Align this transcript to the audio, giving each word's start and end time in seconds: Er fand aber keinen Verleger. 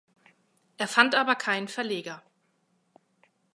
Er 0.77 0.87
fand 0.87 1.13
aber 1.13 1.35
keinen 1.35 1.67
Verleger. 1.67 2.23